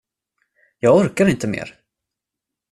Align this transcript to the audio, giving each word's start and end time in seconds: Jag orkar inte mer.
Jag 0.79 0.95
orkar 0.95 1.25
inte 1.27 1.47
mer. 1.47 1.79